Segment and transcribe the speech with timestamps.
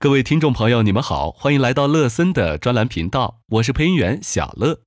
[0.00, 4.82] 各位听众朋友，你们好，欢迎来到乐森的专栏频道，我是配音员小乐。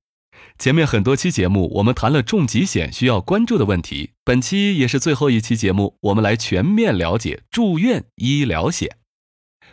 [0.58, 8.96] 前面很多期节目，我们谈了重疾险需要关注的问题，本期也是最后一期节目，我们来全面了解住院医疗险。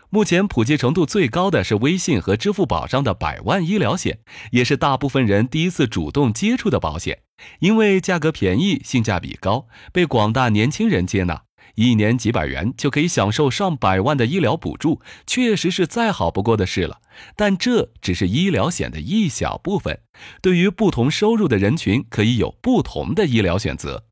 [0.10, 4.20] 目前普及程度最高的是微信和支付宝上的百万医疗险，
[4.52, 7.20] 也是大部分人第一次主动接触的保险，
[7.60, 11.44] 因为价格便宜、性价比高，被广大年轻人接纳。
[11.80, 17.00] 一年几百元就可以享受上百万的医疗补助，确实是再好不过的事了。
[17.38, 20.02] 但这只是医疗险的一小部分，
[20.42, 24.04] 对于不同收入的人群，可以有不同的医疗选择。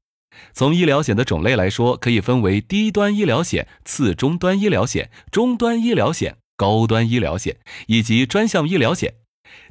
[0.53, 7.57] 从医疗险的种类来说，可以分为低端医疗险、次终端医疗险、中端医疗险、高端医疗险
[7.87, 9.15] 以及专项医疗险。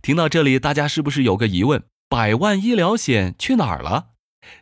[0.02, 4.08] 听到这里，大家是不是有个疑问：百万医疗险去哪儿了？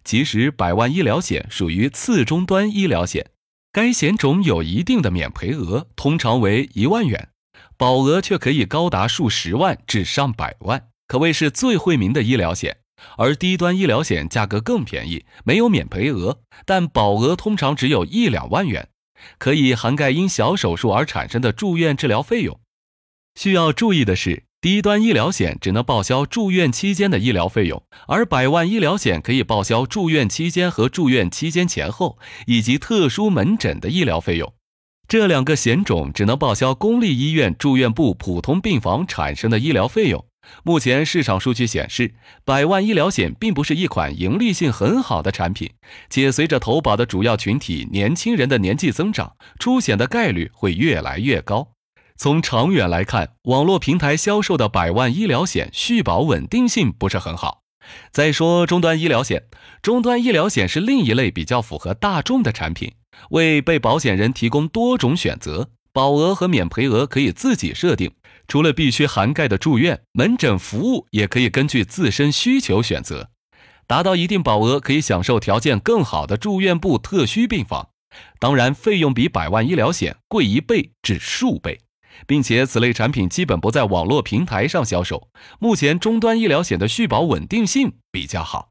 [0.03, 3.27] 其实，百万医疗险属于次终端医疗险，
[3.75, 7.31] 该险种有一定的免赔额，通常为一万元，
[7.77, 12.77] 保额却可以高达数十万至上百万，可谓是最惠民的医疗险。
[13.19, 18.91] 而低端医疗险价格更便宜，没有免赔额，但保额通常只有一两万元，
[19.39, 22.61] 可以涵盖因小手术而产生的住院治疗费用。
[23.35, 24.45] 需要注意的是。
[24.65, 34.55] 低端医疗险只能报销住院期间的医疗费用，而百万医疗险可以报销住院期间和住院期间前后以及特殊门诊的医疗费用。
[35.07, 40.25] 这两个险种只能报销公立医院住院部普通病房产生的医疗费用。
[40.63, 42.15] 目前市场数据显示，
[42.47, 45.71] 百万医疗险并不是一款盈利性很好的产品，
[46.09, 51.74] 且随着投保的主要群体年轻人的年纪增长，出险的概率会越来越高。
[52.17, 57.63] 从长远来看，网络平台销售的百万医疗险续保稳定性不是很好。
[58.13, 59.45] 再说终端医疗险，
[59.83, 62.95] 终端医疗险是另一类比较符合大众的产品，
[63.31, 68.13] 为被保险人提供多种选择，保额和免赔额可以自己设定。
[68.47, 73.31] 除了必须涵盖的住院门诊服务，也可以根据自身需求选择。
[73.87, 77.91] 达到一定保额，可以享受条件更好的住院部特需病房。
[78.39, 81.81] 当然，费用比百万医疗险贵一倍至数倍。
[82.27, 85.29] 并且此类产品基本不在网络平台上销售。
[85.59, 88.71] 目前终端医疗险的续保稳定性比较好，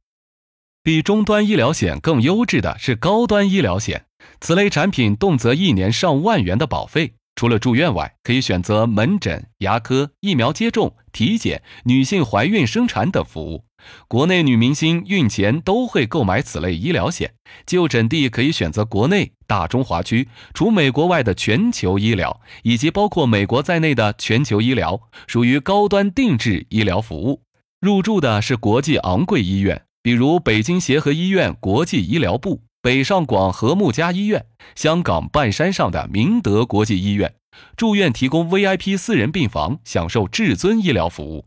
[0.81, 4.05] 比终端医疗险更优质的是高端医疗险。
[4.39, 13.65] 此类产品动辄一年上万元的保费，除了住院外，可以选择门诊、牙科、疫苗接种、体检、女性怀孕生产等服务。
[14.07, 17.33] 国内女明星孕前都会购买此类医疗险，
[17.66, 27.41] 就诊地可以选择国内大中华区，除美国外的全球医疗，以及包括美国在内的全球医疗，属于高端定制医疗服务。
[27.79, 34.45] 入住的是国际昂贵医院，比如北京协和医院国际医疗部、北上广和睦家医院、
[34.75, 37.33] 香港半山上的明德国际医院。
[37.77, 41.45] 住院提供 VIP 私人病房，享受至尊医疗服务。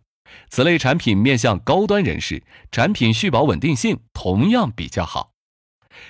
[0.48, 5.32] 此类产品面向高端人士，产品续保稳定性同样比较好。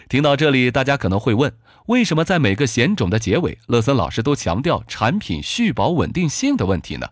[0.08, 1.52] 听到这里，大家可能会问：
[1.86, 7.08] 为什么在每个险种的结尾，乐森老师都强调产品续保稳定性的问题呢？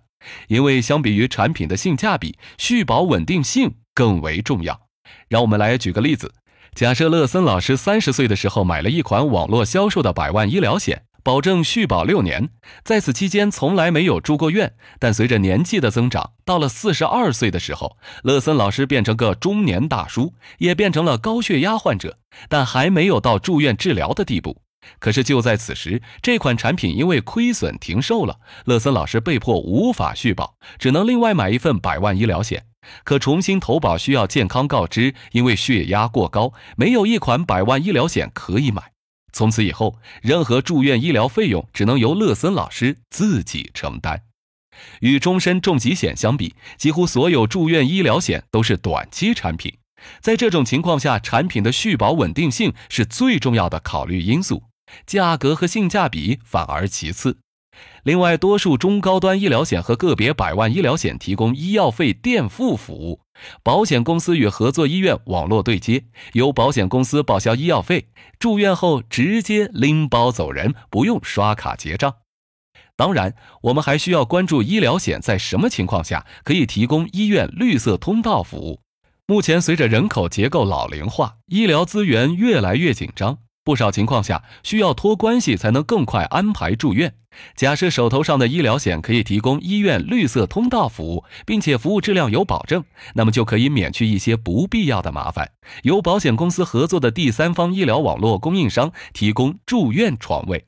[0.49, 4.89] 因为相比于产品的性价比，续保稳定性更为重要。
[5.29, 6.35] 让我们来举个例子：
[6.75, 11.05] 假设乐森老师三十岁的时候买了一款网络销售的百万医疗险。
[11.25, 12.51] 保证续保六年，
[12.85, 14.75] 在此期间从来没有住过院。
[14.99, 22.19] 但随着年纪的增长，到了四十二岁的时候，乐森老师变成个中年大叔，也变成了高血压患者，
[22.51, 24.61] 但还没有到住院治疗的地步。
[24.99, 28.37] 可是就在此时，这款产品因为亏损停售了，
[28.67, 32.67] 乐森老师被迫无法续保，只能另外买一份百万医疗险。
[33.03, 38.94] 可重新投保需要健康告知，因为血压过高，没有一款百万医疗险可以买。
[39.35, 44.23] 从此以后，任何住院医疗费用只能由乐森老师自己承担。
[45.01, 49.77] 与终身重疾险相比，几乎所有住院医疗险都是短期产品。
[50.21, 54.63] 在这种情况下，产品的续保稳定性是最重要的考虑因素，
[55.05, 57.39] 价格和性价比反而其次。
[58.05, 63.21] 另外，多数中高端医疗险和个别百万医疗险提供医药费垫付服务，
[63.63, 68.09] 保险公司与合作医院网络对接，由保险公司报销医药费，
[68.39, 72.15] 住院后直接拎包走人，不用刷卡结账。
[72.97, 78.81] 当然，我们还需要关注医疗险在什么情况下可以提供医院绿色通道服务。
[79.27, 83.39] 目前，随着人口结构老龄化，医疗资源越来越紧张。
[83.65, 87.15] 不少情况下需要托关系才能更快安排住院。
[87.57, 92.85] 假设手头上的医疗险可以提供医院绿色通道服务，并且服务质量有保证，
[93.15, 95.51] 那么就可以免去一些不必要的麻烦。
[95.83, 100.67] 由保险公司合作的第三方医疗网络供应商提供住院床位。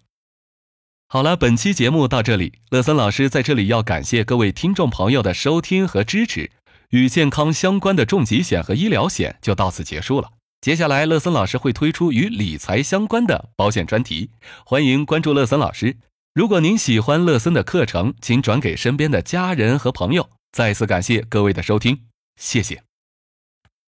[1.07, 6.51] 好了，本期节目到这里，乐森老师在这里要感谢各位听众朋友的收听和支持。
[6.91, 10.31] 与健康相关的重疾险和医疗险就到此结束了。
[10.67, 14.33] 接下来，乐森老师会推出与理财相关的保险专题，
[14.65, 15.97] 欢迎关注乐森老师。
[16.35, 20.29] 如果您喜欢乐森的课程，请转给身边的家人和朋友。
[20.51, 22.01] 再次感谢各位的收听，
[22.35, 22.86] 谢谢。